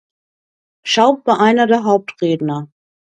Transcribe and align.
Schaub 0.83 1.27
war 1.27 1.39
einer 1.39 1.67
der 1.67 1.83
Hauptredner. 1.83 2.71